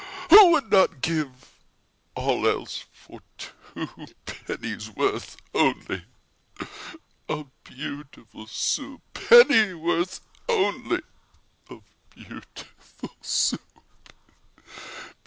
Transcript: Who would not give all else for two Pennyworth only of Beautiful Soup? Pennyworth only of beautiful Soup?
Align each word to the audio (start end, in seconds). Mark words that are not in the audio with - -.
Who 0.31 0.49
would 0.49 0.71
not 0.71 1.01
give 1.01 1.53
all 2.15 2.47
else 2.47 2.85
for 2.91 3.19
two 3.37 4.07
Pennyworth 4.25 5.37
only 5.53 6.05
of 7.29 7.51
Beautiful 7.63 8.47
Soup? 8.47 8.99
Pennyworth 9.13 10.21
only 10.49 11.01
of 11.69 11.83
beautiful 12.15 13.11
Soup? 13.21 13.83